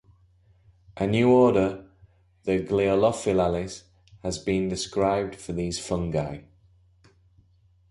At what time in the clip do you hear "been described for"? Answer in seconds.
4.39-5.53